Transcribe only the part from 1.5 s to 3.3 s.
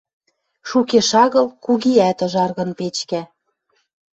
кугиӓт ыжаргын печкӓ